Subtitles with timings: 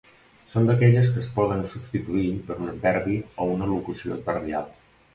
[0.53, 4.71] Són aquelles que es poden substituir per un adverbi o una locució adverbial.